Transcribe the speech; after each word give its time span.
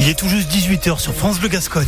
Il 0.00 0.08
est 0.08 0.18
tout 0.18 0.28
juste 0.28 0.50
18h 0.50 0.98
sur 0.98 1.14
France 1.14 1.40
Bleu 1.40 1.48
Gascogne. 1.48 1.86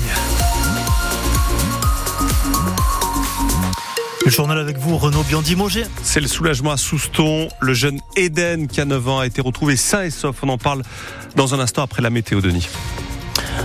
Le 4.25 4.31
journal 4.31 4.59
avec 4.59 4.79
vous, 4.79 4.97
Renaud 4.97 5.23
Biandimogé. 5.23 5.85
C'est 6.03 6.21
le 6.21 6.27
soulagement 6.27 6.73
à 6.73 6.77
Souston. 6.77 7.49
Le 7.61 7.75
jeune 7.75 8.01
Eden, 8.17 8.67
qui 8.67 8.81
a 8.81 8.85
9 8.85 9.09
ans, 9.09 9.19
a 9.21 9.27
été 9.27 9.41
retrouvé 9.41 9.77
sain 9.77 10.03
et 10.03 10.11
sauf. 10.11 10.37
On 10.43 10.49
en 10.49 10.59
parle 10.59 10.83
dans 11.37 11.55
un 11.55 11.61
instant 11.61 11.83
après 11.83 12.03
la 12.03 12.11
météo, 12.11 12.41
Denis. 12.41 12.69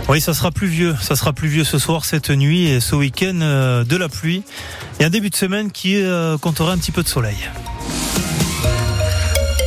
Oui, 0.10 0.22
ça 0.22 0.34
sera 0.34 0.52
pluvieux. 0.52 0.96
Ça 1.02 1.16
sera 1.16 1.34
pluvieux 1.34 1.64
ce 1.64 1.80
soir, 1.80 2.06
cette 2.06 2.30
nuit 2.30 2.68
et 2.68 2.80
ce 2.80 2.96
week-end 2.96 3.40
euh, 3.42 3.84
de 3.84 3.96
la 3.96 4.10
pluie. 4.10 4.44
Et 5.00 5.06
un 5.06 5.10
début 5.10 5.30
de 5.30 5.36
semaine 5.36 5.72
qui 5.72 6.02
euh, 6.02 6.38
comptera 6.38 6.74
un 6.74 6.78
petit 6.78 6.92
peu 6.92 7.04
de 7.04 7.08
soleil. 7.08 7.38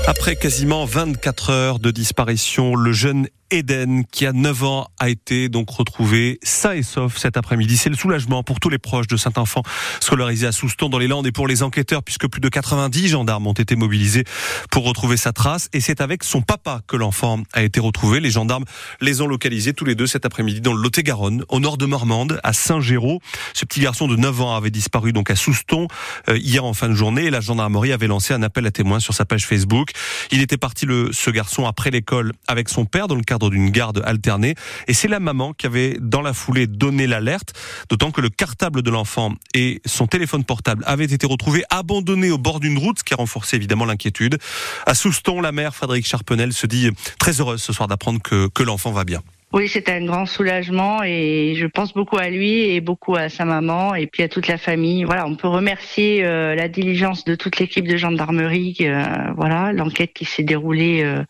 Après 0.07 0.37
quasiment 0.37 0.85
24 0.85 1.51
heures 1.51 1.79
de 1.79 1.91
disparition, 1.91 2.77
le 2.77 2.93
jeune 2.93 3.29
Eden, 3.51 4.05
qui 4.05 4.27
a 4.27 4.33
9 4.33 4.65
ans, 4.65 4.89
a 4.99 5.09
été 5.09 5.49
donc 5.49 5.71
retrouvé 5.71 6.39
sain 6.43 6.73
et 6.73 6.83
sauf 6.83 7.17
cet 7.17 7.37
après-midi. 7.37 7.77
C'est 7.77 7.91
le 7.91 7.97
soulagement 7.97 8.43
pour 8.43 8.61
tous 8.61 8.69
les 8.69 8.79
proches 8.79 9.07
de 9.07 9.17
cet 9.17 9.39
enfant 9.39 9.63
scolarisé 10.01 10.47
à 10.47 10.53
Souston 10.53 10.89
dans 10.89 10.99
les 10.99 11.07
Landes 11.07 11.27
et 11.27 11.33
pour 11.33 11.47
les 11.47 11.63
enquêteurs 11.63 12.03
puisque 12.03 12.27
plus 12.29 12.41
de 12.41 12.49
90 12.49 13.09
gendarmes 13.09 13.47
ont 13.47 13.53
été 13.53 13.77
mobilisés 13.77 14.25
pour 14.71 14.85
retrouver 14.85 15.17
sa 15.17 15.33
trace. 15.33 15.69
Et 15.73 15.81
c'est 15.81 16.01
avec 16.01 16.25
son 16.25 16.43
papa 16.43 16.81
que 16.87 16.97
l'enfant 16.97 17.41
a 17.53 17.63
été 17.63 17.81
retrouvé. 17.81 18.21
Les 18.21 18.31
gendarmes 18.31 18.65
les 19.01 19.21
ont 19.21 19.27
localisés 19.27 19.73
tous 19.73 19.85
les 19.85 19.95
deux 19.95 20.07
cet 20.07 20.27
après-midi 20.27 20.61
dans 20.61 20.73
le 20.73 20.83
Lot-et-Garonne, 20.83 21.45
au 21.49 21.61
nord 21.61 21.79
de 21.79 21.87
Marmande, 21.87 22.41
à 22.43 22.53
Saint-Géraud. 22.53 23.21
Ce 23.55 23.65
petit 23.65 23.81
garçon 23.81 24.09
de 24.09 24.17
9 24.17 24.41
ans 24.41 24.57
avait 24.57 24.71
disparu 24.71 25.13
donc 25.13 25.31
à 25.31 25.37
Souston 25.37 25.89
euh, 26.29 26.39
hier 26.39 26.65
en 26.65 26.75
fin 26.75 26.89
de 26.89 26.95
journée 26.95 27.25
et 27.25 27.31
la 27.31 27.41
gendarmerie 27.41 27.93
avait 27.93 28.07
lancé 28.07 28.35
un 28.35 28.43
appel 28.43 28.67
à 28.67 28.71
témoins 28.71 29.01
sur 29.01 29.15
sa 29.15 29.25
page 29.25 29.47
Facebook. 29.47 29.91
Il 30.31 30.41
était 30.41 30.57
parti 30.57 30.87
le, 30.87 31.11
ce 31.13 31.31
garçon 31.31 31.67
après 31.67 31.91
l'école 31.91 32.33
avec 32.47 32.69
son 32.69 32.85
père 32.85 33.09
dans 33.09 33.15
le 33.15 33.23
d'une 33.39 33.71
garde 33.71 34.03
alternée. 34.05 34.55
Et 34.89 34.95
c'est 34.95 35.09
la 35.09 35.21
maman 35.21 35.53
qui 35.53 35.67
avait, 35.67 35.97
dans 36.01 36.23
la 36.23 36.33
foulée, 36.33 36.67
donné 36.67 37.07
l'alerte, 37.07 37.53
d'autant 37.89 38.11
que 38.11 38.21
le 38.21 38.29
cartable 38.29 38.83
de 38.83 38.91
l'enfant 38.91 39.33
et 39.55 39.81
son 39.87 40.07
téléphone 40.07 40.45
portable 40.45 40.83
avaient 40.87 41.05
été 41.05 41.27
retrouvés 41.27 41.65
abandonnés 41.71 42.31
au 42.31 42.39
bord 42.39 42.61
d'une 42.61 42.79
route, 42.79 42.99
ce 42.99 43.05
qui 43.05 43.15
a 43.15 43.17
renforcé 43.17 43.57
évidemment 43.57 43.85
l'inquiétude. 43.85 44.39
À 44.87 44.95
Souston, 44.95 45.41
la 45.41 45.53
mère, 45.53 45.75
Frédéric 45.75 46.07
Charpenel, 46.07 46.53
se 46.53 46.67
dit 46.67 46.91
très 47.19 47.41
heureuse 47.41 47.63
ce 47.63 47.73
soir 47.73 47.89
d'apprendre 47.89 48.21
que, 48.23 48.49
que 48.49 48.63
l'enfant 48.63 48.93
va 48.93 49.05
bien. 49.05 49.23
Oui, 49.53 49.69
c'est 49.69 49.89
un 49.89 50.05
grand 50.05 50.27
soulagement 50.27 51.03
et 51.05 51.55
je 51.57 51.67
pense 51.67 51.95
beaucoup 51.95 52.19
à 52.19 52.29
lui 52.29 52.63
et 52.63 52.81
beaucoup 52.81 53.15
à 53.15 53.29
sa 53.29 53.45
maman 53.45 53.95
et 53.95 54.09
puis 54.09 54.25
à 54.25 54.29
toute 54.29 54.49
la 54.49 54.59
famille. 54.59 55.05
Voilà, 55.05 55.25
on 55.25 55.37
peut 55.37 55.47
remercier 55.47 56.25
euh, 56.25 56.57
la 56.57 56.69
diligence 56.69 57.25
de 57.25 57.37
toute 57.37 57.59
l'équipe 57.59 57.87
de 57.87 57.97
gendarmerie. 57.97 58.77
Euh, 58.81 59.05
voilà, 59.37 59.73
l'enquête 59.73 60.13
qui 60.13 60.25
s'est 60.25 60.43
déroulée, 60.43 61.03
euh, 61.05 61.23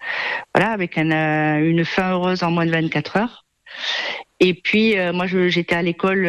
voilà, 0.55 0.73
avec 0.73 0.97
un, 0.97 1.59
une 1.59 1.85
fin 1.85 2.13
heureuse 2.13 2.43
en 2.43 2.51
moins 2.51 2.65
de 2.65 2.71
24 2.71 3.19
heures. 3.19 3.45
Et 4.41 4.55
puis 4.55 4.97
moi, 5.13 5.27
j'étais 5.27 5.75
à 5.75 5.83
l'école 5.83 6.27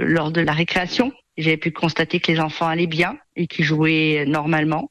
lors 0.00 0.30
de 0.30 0.40
la 0.40 0.52
récréation. 0.52 1.12
J'avais 1.36 1.56
pu 1.56 1.70
constater 1.70 2.20
que 2.20 2.32
les 2.32 2.40
enfants 2.40 2.66
allaient 2.66 2.86
bien 2.86 3.16
et 3.38 3.46
qui 3.46 3.62
jouaient 3.62 4.24
normalement. 4.26 4.90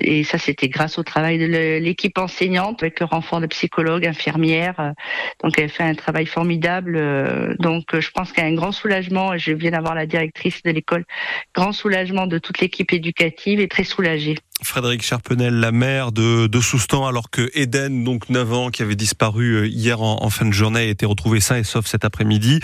Et 0.00 0.22
ça, 0.22 0.38
c'était 0.38 0.68
grâce 0.68 0.98
au 0.98 1.02
travail 1.02 1.38
de 1.38 1.46
l'équipe 1.78 2.18
enseignante 2.18 2.82
avec 2.82 3.00
le 3.00 3.06
renfort 3.06 3.40
de 3.40 3.46
psychologues, 3.46 4.06
infirmières. 4.06 4.78
Euh, 4.78 4.92
donc, 5.42 5.58
elle 5.58 5.70
fait 5.70 5.82
un 5.82 5.94
travail 5.94 6.26
formidable. 6.26 6.96
Euh, 6.96 7.54
donc, 7.58 7.94
euh, 7.94 8.00
je 8.00 8.10
pense 8.10 8.32
qu'il 8.32 8.42
y 8.42 8.46
a 8.46 8.50
un 8.50 8.54
grand 8.54 8.72
soulagement. 8.72 9.36
Je 9.38 9.52
viens 9.52 9.70
d'avoir 9.70 9.94
la 9.94 10.06
directrice 10.06 10.62
de 10.62 10.70
l'école. 10.70 11.04
Grand 11.54 11.72
soulagement 11.72 12.26
de 12.26 12.38
toute 12.38 12.60
l'équipe 12.60 12.92
éducative 12.92 13.60
et 13.60 13.68
très 13.68 13.84
soulagée. 13.84 14.36
Frédéric 14.62 15.02
Charpenel, 15.02 15.54
la 15.54 15.70
mère 15.70 16.10
de, 16.10 16.48
de 16.48 16.60
Soustan, 16.60 17.06
alors 17.06 17.30
que 17.30 17.48
Eden, 17.54 18.02
donc 18.02 18.28
9 18.28 18.52
ans, 18.52 18.70
qui 18.70 18.82
avait 18.82 18.96
disparu 18.96 19.68
hier 19.68 20.02
en, 20.02 20.28
fin 20.30 20.46
de 20.46 20.52
journée, 20.52 20.80
a 20.80 20.84
été 20.84 21.06
retrouvé 21.06 21.38
sain 21.38 21.58
et 21.58 21.62
sauf 21.62 21.86
cet 21.86 22.04
après-midi. 22.04 22.58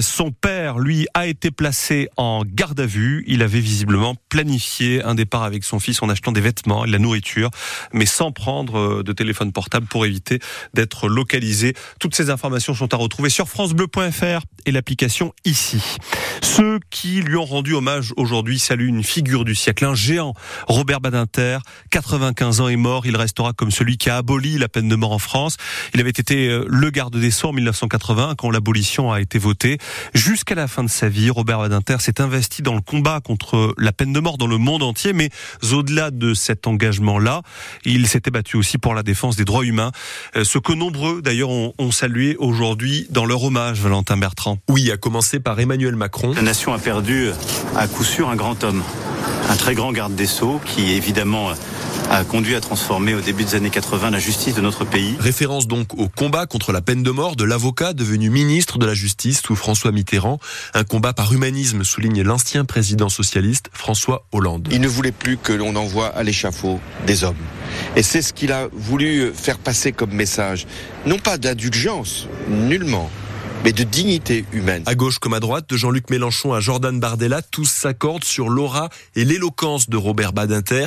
son 0.00 0.30
père, 0.30 0.78
lui, 0.78 1.08
a 1.12 1.26
été 1.26 1.50
placé 1.50 2.08
en 2.16 2.42
garde 2.46 2.78
à 2.78 2.86
vue. 2.86 3.24
Il 3.26 3.42
avait 3.42 3.58
visiblement 3.58 4.14
planifié 4.28 4.53
un 5.04 5.14
départ 5.14 5.42
avec 5.42 5.64
son 5.64 5.78
fils 5.78 6.02
en 6.02 6.08
achetant 6.08 6.32
des 6.32 6.40
vêtements 6.40 6.84
et 6.84 6.88
de 6.88 6.92
la 6.92 6.98
nourriture, 6.98 7.50
mais 7.92 8.06
sans 8.06 8.32
prendre 8.32 8.78
euh, 8.78 9.02
de 9.02 9.12
téléphone 9.12 9.52
portable 9.52 9.86
pour 9.86 10.06
éviter 10.06 10.40
d'être 10.74 11.08
localisé. 11.08 11.74
Toutes 12.00 12.14
ces 12.14 12.30
informations 12.30 12.74
sont 12.74 12.92
à 12.92 12.96
retrouver 12.96 13.30
sur 13.30 13.48
francebleu.fr 13.48 14.42
et 14.66 14.72
l'application 14.72 15.32
ici. 15.44 15.82
Ceux 16.42 16.80
qui 16.90 17.20
lui 17.20 17.36
ont 17.36 17.44
rendu 17.44 17.74
hommage 17.74 18.12
aujourd'hui 18.16 18.58
saluent 18.58 18.88
une 18.88 19.02
figure 19.02 19.44
du 19.44 19.54
siècle, 19.54 19.84
un 19.84 19.94
géant, 19.94 20.34
Robert 20.66 21.00
Badinter, 21.00 21.58
95 21.90 22.60
ans 22.60 22.68
est 22.68 22.76
mort, 22.76 23.06
il 23.06 23.16
restera 23.16 23.52
comme 23.52 23.70
celui 23.70 23.98
qui 23.98 24.10
a 24.10 24.16
aboli 24.16 24.58
la 24.58 24.68
peine 24.68 24.88
de 24.88 24.96
mort 24.96 25.12
en 25.12 25.18
France. 25.18 25.56
Il 25.94 26.00
avait 26.00 26.10
été 26.10 26.48
euh, 26.48 26.64
le 26.68 26.90
garde 26.90 27.16
des 27.16 27.30
Sceaux 27.30 27.48
en 27.48 27.52
1980 27.52 28.34
quand 28.38 28.50
l'abolition 28.50 29.12
a 29.12 29.20
été 29.20 29.38
votée. 29.38 29.78
Jusqu'à 30.14 30.54
la 30.54 30.68
fin 30.68 30.84
de 30.84 30.88
sa 30.88 31.08
vie, 31.08 31.30
Robert 31.30 31.58
Badinter 31.58 31.96
s'est 32.00 32.20
investi 32.20 32.62
dans 32.62 32.74
le 32.74 32.80
combat 32.80 33.20
contre 33.20 33.74
la 33.78 33.92
peine 33.92 34.12
de 34.12 34.20
mort 34.20 34.38
dans 34.44 34.50
le 34.50 34.58
monde 34.58 34.82
entier, 34.82 35.14
mais 35.14 35.30
au-delà 35.72 36.10
de 36.10 36.34
cet 36.34 36.66
engagement-là, 36.66 37.40
il 37.86 38.06
s'était 38.06 38.30
battu 38.30 38.58
aussi 38.58 38.76
pour 38.76 38.94
la 38.94 39.02
défense 39.02 39.36
des 39.36 39.46
droits 39.46 39.64
humains, 39.64 39.90
euh, 40.36 40.44
ce 40.44 40.58
que 40.58 40.74
nombreux 40.74 41.22
d'ailleurs 41.22 41.48
ont, 41.48 41.72
ont 41.78 41.90
salué 41.90 42.36
aujourd'hui 42.38 43.06
dans 43.08 43.24
leur 43.24 43.42
hommage, 43.42 43.80
Valentin 43.80 44.18
Bertrand. 44.18 44.58
Oui, 44.68 44.90
à 44.90 44.98
commencer 44.98 45.40
par 45.40 45.58
Emmanuel 45.58 45.96
Macron. 45.96 46.34
La 46.34 46.42
nation 46.42 46.74
a 46.74 46.78
perdu 46.78 47.30
à 47.74 47.86
coup 47.86 48.04
sûr 48.04 48.28
un 48.28 48.36
grand 48.36 48.62
homme, 48.64 48.82
un 49.48 49.56
très 49.56 49.74
grand 49.74 49.92
garde 49.92 50.14
des 50.14 50.26
Sceaux 50.26 50.60
qui 50.62 50.92
évidemment 50.92 51.48
a 52.10 52.24
conduit 52.24 52.54
à 52.54 52.60
transformer 52.60 53.14
au 53.14 53.20
début 53.20 53.44
des 53.44 53.54
années 53.54 53.70
80 53.70 54.10
la 54.10 54.18
justice 54.18 54.54
de 54.54 54.60
notre 54.60 54.84
pays. 54.84 55.16
Référence 55.18 55.66
donc 55.66 55.94
au 55.98 56.08
combat 56.08 56.46
contre 56.46 56.72
la 56.72 56.80
peine 56.80 57.02
de 57.02 57.10
mort 57.10 57.36
de 57.36 57.44
l'avocat 57.44 57.92
devenu 57.92 58.30
ministre 58.30 58.78
de 58.78 58.86
la 58.86 58.94
Justice 58.94 59.42
sous 59.42 59.56
François 59.56 59.92
Mitterrand. 59.92 60.38
Un 60.74 60.84
combat 60.84 61.12
par 61.12 61.32
humanisme, 61.32 61.84
souligne 61.84 62.22
l'ancien 62.22 62.64
président 62.64 63.08
socialiste 63.08 63.70
François 63.72 64.26
Hollande. 64.32 64.68
Il 64.70 64.80
ne 64.80 64.88
voulait 64.88 65.12
plus 65.12 65.36
que 65.36 65.52
l'on 65.52 65.76
envoie 65.76 66.08
à 66.08 66.22
l'échafaud 66.22 66.80
des 67.06 67.24
hommes. 67.24 67.34
Et 67.96 68.02
c'est 68.02 68.22
ce 68.22 68.32
qu'il 68.32 68.52
a 68.52 68.68
voulu 68.72 69.32
faire 69.34 69.58
passer 69.58 69.92
comme 69.92 70.12
message. 70.12 70.66
Non 71.06 71.18
pas 71.18 71.38
d'indulgence, 71.38 72.28
nullement, 72.48 73.10
mais 73.64 73.72
de 73.72 73.82
dignité 73.82 74.44
humaine. 74.52 74.82
À 74.84 74.94
gauche 74.94 75.18
comme 75.18 75.32
à 75.32 75.40
droite, 75.40 75.70
de 75.70 75.76
Jean-Luc 75.78 76.10
Mélenchon 76.10 76.52
à 76.52 76.60
Jordan 76.60 77.00
Bardella, 77.00 77.40
tous 77.40 77.64
s'accordent 77.64 78.24
sur 78.24 78.50
l'aura 78.50 78.90
et 79.16 79.24
l'éloquence 79.24 79.88
de 79.88 79.96
Robert 79.96 80.34
Badinter. 80.34 80.84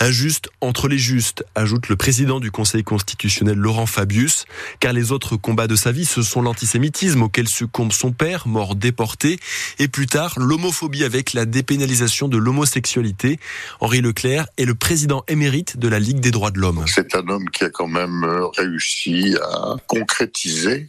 Injuste 0.00 0.48
entre 0.62 0.88
les 0.88 0.96
justes, 0.96 1.44
ajoute 1.54 1.90
le 1.90 1.96
président 1.96 2.40
du 2.40 2.50
Conseil 2.50 2.82
constitutionnel 2.82 3.58
Laurent 3.58 3.84
Fabius, 3.84 4.46
car 4.80 4.94
les 4.94 5.12
autres 5.12 5.36
combats 5.36 5.66
de 5.66 5.76
sa 5.76 5.92
vie, 5.92 6.06
ce 6.06 6.22
sont 6.22 6.40
l'antisémitisme 6.40 7.20
auquel 7.20 7.46
succombe 7.46 7.92
son 7.92 8.12
père, 8.12 8.48
mort 8.48 8.74
déporté, 8.74 9.38
et 9.78 9.88
plus 9.88 10.06
tard 10.06 10.32
l'homophobie 10.38 11.04
avec 11.04 11.34
la 11.34 11.44
dépénalisation 11.44 12.28
de 12.28 12.38
l'homosexualité. 12.38 13.38
Henri 13.80 14.00
Leclerc 14.00 14.46
est 14.56 14.64
le 14.64 14.74
président 14.74 15.24
émérite 15.28 15.76
de 15.76 15.88
la 15.88 15.98
Ligue 15.98 16.20
des 16.20 16.30
droits 16.30 16.50
de 16.50 16.58
l'homme. 16.58 16.84
C'est 16.86 17.14
un 17.14 17.28
homme 17.28 17.50
qui 17.50 17.64
a 17.64 17.70
quand 17.70 17.88
même 17.88 18.24
euh, 18.24 18.46
réussi 18.46 19.36
à 19.42 19.76
concrétiser 19.86 20.86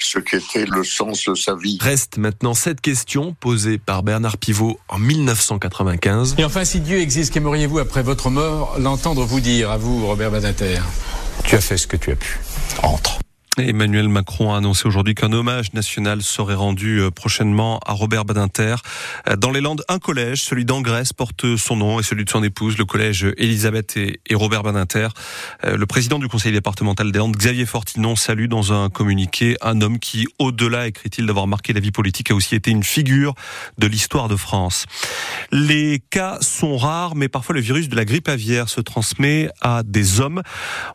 ce 0.00 0.18
qu'était 0.18 0.66
le 0.66 0.84
sens 0.84 1.24
de 1.24 1.34
sa 1.34 1.54
vie. 1.54 1.78
Reste 1.80 2.18
maintenant 2.18 2.54
cette 2.54 2.80
question 2.80 3.34
posée 3.38 3.78
par 3.78 4.02
Bernard 4.02 4.38
Pivot 4.38 4.78
en 4.88 4.98
1995. 4.98 6.36
Et 6.38 6.44
enfin, 6.44 6.64
si 6.64 6.80
Dieu 6.80 6.98
existe, 6.98 7.32
qu'aimeriez-vous 7.32 7.78
après 7.78 8.02
votre 8.02 8.30
mort 8.30 8.76
l'entendre 8.78 9.24
vous 9.24 9.40
dire, 9.40 9.70
à 9.70 9.76
vous, 9.76 10.06
Robert 10.06 10.30
Badinter 10.30 10.80
Tu 11.44 11.54
as 11.56 11.60
fait 11.60 11.76
ce 11.76 11.86
que 11.86 11.96
tu 11.96 12.10
as 12.12 12.16
pu. 12.16 12.38
Entre. 12.82 13.18
Emmanuel 13.58 14.08
Macron 14.08 14.52
a 14.52 14.58
annoncé 14.58 14.86
aujourd'hui 14.86 15.14
qu'un 15.14 15.32
hommage 15.32 15.72
national 15.72 16.22
serait 16.22 16.54
rendu 16.54 17.00
euh, 17.00 17.10
prochainement 17.10 17.80
à 17.86 17.92
Robert 17.92 18.24
Badinter. 18.24 18.76
Euh, 19.28 19.36
dans 19.36 19.50
les 19.50 19.60
Landes, 19.60 19.82
un 19.88 19.98
collège, 19.98 20.42
celui 20.42 20.64
d'Angresse, 20.64 21.12
porte 21.12 21.56
son 21.56 21.76
nom 21.76 22.00
et 22.00 22.02
celui 22.02 22.24
de 22.24 22.30
son 22.30 22.42
épouse, 22.42 22.78
le 22.78 22.84
collège 22.84 23.26
Elisabeth 23.36 23.96
et, 23.96 24.20
Robert 24.34 24.62
Badinter. 24.62 25.08
Euh, 25.64 25.76
le 25.76 25.86
président 25.86 26.18
du 26.18 26.28
conseil 26.28 26.52
départemental 26.52 27.10
des 27.10 27.18
Landes, 27.18 27.36
Xavier 27.36 27.66
Fortinon, 27.66 28.16
salue 28.16 28.46
dans 28.46 28.72
un 28.72 28.90
communiqué 28.90 29.56
un 29.62 29.80
homme 29.80 29.98
qui, 29.98 30.26
au-delà, 30.38 30.86
écrit-il, 30.86 31.26
d'avoir 31.26 31.46
marqué 31.46 31.72
la 31.72 31.80
vie 31.80 31.90
politique, 31.90 32.30
a 32.30 32.34
aussi 32.34 32.54
été 32.54 32.70
une 32.70 32.84
figure 32.84 33.34
de 33.78 33.86
l'histoire 33.86 34.28
de 34.28 34.36
France. 34.36 34.86
Les 35.50 36.00
cas 36.10 36.38
sont 36.40 36.76
rares, 36.76 37.16
mais 37.16 37.28
parfois 37.28 37.54
le 37.54 37.60
virus 37.60 37.88
de 37.88 37.96
la 37.96 38.04
grippe 38.04 38.28
aviaire 38.28 38.68
se 38.68 38.80
transmet 38.80 39.48
à 39.60 39.82
des 39.84 40.20
hommes. 40.20 40.42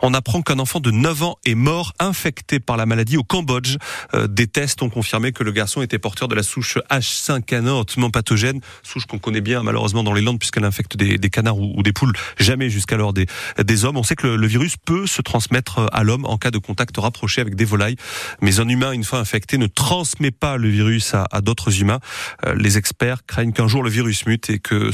On 0.02 0.14
apprend 0.14 0.42
qu'un 0.42 0.60
enfant 0.60 0.80
de 0.80 0.92
9 0.92 1.24
ans 1.24 1.38
est 1.46 1.56
mort 1.56 1.94
infecté 2.00 2.53
par 2.60 2.78
la 2.78 2.86
maladie 2.86 3.18
au 3.18 3.24
Cambodge. 3.24 3.78
Euh, 4.14 4.28
des 4.28 4.48
tests 4.48 4.82
ont 4.82 4.90
confirmé 4.90 5.32
que 5.32 5.44
le 5.44 5.52
garçon 5.52 5.82
était 5.82 6.00
porteur 6.00 6.28
de 6.28 6.36
la 6.36 6.44
souche 6.44 6.78
H5N1 6.90 7.70
hautement 7.70 8.10
pathogène, 8.10 8.60
souche 8.84 9.06
qu'on 9.06 9.20
connaît 9.20 9.42
bien 9.42 9.64
malheureusement 9.64 10.04
dans 10.04 10.14
les 10.14 10.22
Landes 10.22 10.40
puisqu'elle 10.40 10.66
infecte 10.66 10.98
des, 10.98 11.18
canards 11.30 11.58
ou, 11.58 11.82
des 11.84 11.94
poules, 11.94 12.14
jamais 12.40 12.70
jusqu'alors 12.70 13.14
des, 13.14 13.26
des 13.64 13.86
hommes. 13.86 13.98
On 13.98 14.04
sait 14.04 14.16
que 14.16 14.28
le, 14.28 14.48
virus 14.48 14.78
peut 14.78 15.08
se 15.08 15.22
transmettre 15.22 15.88
à 15.92 16.04
l'homme 16.04 16.26
en 16.26 16.38
cas 16.38 16.52
de 16.52 16.58
contact 16.58 16.96
rapproché 16.98 17.42
avec 17.42 17.56
des 17.56 17.66
volailles, 17.66 17.96
mais 18.42 18.60
un 18.60 18.70
humain 18.70 18.92
une 18.92 19.04
fois 19.04 19.20
infecté 19.20 19.58
ne 19.58 19.68
transmet 19.68 20.32
pas 20.32 20.58
le 20.58 20.70
virus 20.70 21.14
à, 21.14 21.42
d'autres 21.42 21.82
humains. 21.82 22.00
Euh, 22.46 22.56
les 22.56 22.78
experts 22.78 23.26
craignent 23.26 23.54
qu'un 23.54 23.68
jour 23.68 23.84
le 23.84 23.90
virus 23.90 24.26
mute 24.26 24.50
et 24.50 24.60
que 24.60 24.92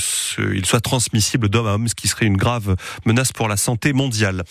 il 0.54 0.66
soit 0.66 0.82
transmissible 0.82 1.50
d'homme 1.50 1.68
à 1.68 1.74
homme, 1.74 1.88
ce 1.88 1.96
qui 1.96 2.08
serait 2.08 2.26
une 2.26 2.38
grave 2.38 2.76
menace 3.06 3.32
pour 3.32 3.48
la 3.48 3.58
santé 3.58 3.94
mondiale. 3.94 4.44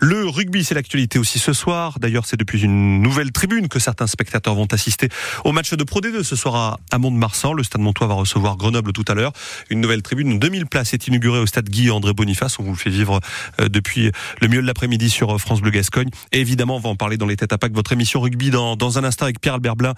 Le 0.00 0.26
rugby, 0.26 0.64
c'est 0.64 0.74
l'actualité 0.74 1.18
aussi 1.18 1.38
ce 1.38 1.52
soir. 1.52 1.98
D'ailleurs, 1.98 2.26
c'est 2.26 2.36
depuis 2.36 2.53
puis 2.54 2.62
une 2.62 3.02
nouvelle 3.02 3.32
tribune 3.32 3.66
que 3.66 3.80
certains 3.80 4.06
spectateurs 4.06 4.54
vont 4.54 4.68
assister 4.70 5.08
au 5.42 5.50
match 5.50 5.74
de 5.74 5.82
Pro 5.82 6.00
D2 6.00 6.22
ce 6.22 6.36
soir 6.36 6.78
à 6.92 6.98
Mont-de-Marsan. 6.98 7.52
Le 7.52 7.64
Stade 7.64 7.80
Montois 7.80 8.06
va 8.06 8.14
recevoir 8.14 8.56
Grenoble 8.56 8.92
tout 8.92 9.04
à 9.08 9.14
l'heure. 9.14 9.32
Une 9.70 9.80
nouvelle 9.80 10.02
tribune, 10.02 10.38
2000 10.38 10.66
places, 10.66 10.94
est 10.94 11.08
inaugurée 11.08 11.40
au 11.40 11.46
Stade 11.46 11.68
Guy 11.68 11.90
André 11.90 12.12
Boniface. 12.12 12.60
On 12.60 12.62
vous 12.62 12.70
le 12.70 12.76
fait 12.76 12.90
vivre 12.90 13.18
euh, 13.60 13.68
depuis 13.68 14.12
le 14.40 14.46
milieu 14.46 14.62
de 14.62 14.68
l'après-midi 14.68 15.10
sur 15.10 15.40
France 15.40 15.62
Bleu 15.62 15.72
Gascogne. 15.72 16.10
Et 16.30 16.40
évidemment, 16.40 16.76
on 16.76 16.78
va 16.78 16.90
en 16.90 16.94
parler 16.94 17.16
dans 17.16 17.26
les 17.26 17.34
têtes 17.34 17.52
à 17.52 17.58
pack, 17.58 17.72
votre 17.72 17.92
émission 17.92 18.20
rugby 18.20 18.50
dans, 18.50 18.76
dans 18.76 18.98
un 18.98 19.02
instant 19.02 19.24
avec 19.24 19.40
Pierre 19.40 19.54
Albert 19.54 19.74
Blin 19.74 19.94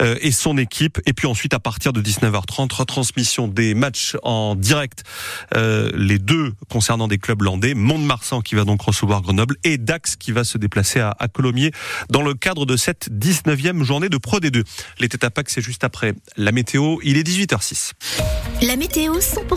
et 0.00 0.32
son 0.32 0.58
équipe. 0.58 1.00
Et 1.06 1.12
puis 1.12 1.28
ensuite, 1.28 1.54
à 1.54 1.60
partir 1.60 1.92
de 1.92 2.02
19h30, 2.02 2.74
retransmission 2.74 3.46
des 3.46 3.74
matchs 3.74 4.16
en 4.24 4.56
direct. 4.56 5.04
les 5.54 6.18
deux 6.18 6.54
concernant 6.68 7.06
des 7.06 7.18
clubs 7.18 7.42
landais. 7.42 7.74
Mont-de-Marsan 7.74 8.40
qui 8.40 8.56
va 8.56 8.64
donc 8.64 8.82
recevoir 8.82 9.22
Grenoble 9.22 9.54
et 9.62 9.78
Dax 9.78 10.16
qui 10.16 10.32
va 10.32 10.42
se 10.42 10.58
déplacer 10.58 10.98
à, 10.98 11.14
à 11.20 11.28
Colomiers 11.28 11.70
dans 12.08 12.22
le 12.22 12.34
cadre 12.34 12.66
de 12.66 12.76
cette 12.76 13.10
19e 13.10 13.82
journée 13.82 14.08
de 14.08 14.16
Pro 14.16 14.38
D2. 14.38 14.64
Les 14.98 15.08
têtes 15.08 15.24
à 15.24 15.30
pack, 15.30 15.50
c'est 15.50 15.60
juste 15.60 15.84
après 15.84 16.14
la 16.36 16.52
météo. 16.52 16.96
Il 17.02 17.16
est 17.16 17.26
18h06. 17.26 17.92
La 18.62 18.76
météo 18.76 19.18
100% 19.18 19.56